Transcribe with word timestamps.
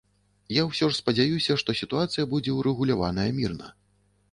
Я 0.59 0.63
ўсё 0.69 0.87
ж 0.93 0.97
спадзяюся, 1.01 1.57
што 1.63 1.77
сітуацыя 1.83 2.27
будзе 2.33 2.57
ўрэгуляваная 2.59 3.29
мірна. 3.39 3.73